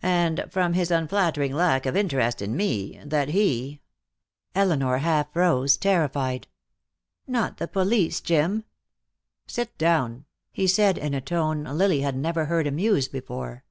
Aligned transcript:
And 0.00 0.46
from 0.48 0.72
his 0.72 0.90
unflattering 0.90 1.52
lack 1.52 1.84
of 1.84 1.94
interest 1.94 2.40
in 2.40 2.56
me, 2.56 2.98
that 3.04 3.28
he" 3.28 3.82
Elinor 4.54 4.96
half 4.96 5.36
rose, 5.36 5.76
terrified. 5.76 6.46
"Not 7.26 7.58
the 7.58 7.68
police, 7.68 8.22
Jim?" 8.22 8.64
"Sit 9.46 9.76
down," 9.76 10.24
he 10.50 10.66
said, 10.66 10.96
in 10.96 11.12
a 11.12 11.20
tone 11.20 11.64
Lily 11.64 12.00
had 12.00 12.16
never 12.16 12.46
heard 12.46 12.66
him 12.66 12.78
use 12.78 13.06
before. 13.06 13.64